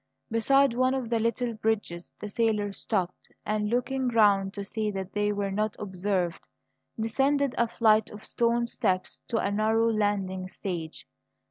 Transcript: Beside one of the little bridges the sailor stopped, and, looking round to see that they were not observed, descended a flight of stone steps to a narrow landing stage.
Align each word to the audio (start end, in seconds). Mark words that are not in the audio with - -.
Beside 0.31 0.73
one 0.73 0.95
of 0.95 1.09
the 1.11 1.19
little 1.19 1.53
bridges 1.53 2.11
the 2.19 2.27
sailor 2.27 2.73
stopped, 2.73 3.27
and, 3.45 3.69
looking 3.69 4.07
round 4.07 4.51
to 4.55 4.63
see 4.63 4.89
that 4.89 5.13
they 5.13 5.31
were 5.31 5.51
not 5.51 5.75
observed, 5.77 6.43
descended 6.99 7.53
a 7.55 7.67
flight 7.67 8.09
of 8.09 8.25
stone 8.25 8.65
steps 8.65 9.21
to 9.27 9.37
a 9.37 9.51
narrow 9.51 9.91
landing 9.93 10.47
stage. 10.47 11.05